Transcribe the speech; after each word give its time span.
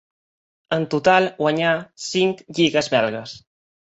En 0.77 0.85
total 0.93 1.27
guanyà 1.41 1.73
cinc 2.05 2.41
lligues 2.61 2.91
belgues. 2.95 3.35